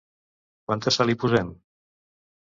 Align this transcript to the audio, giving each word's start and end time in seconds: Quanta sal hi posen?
Quanta 0.69 0.93
sal 0.95 1.11
hi 1.13 1.15
posen? 1.25 1.51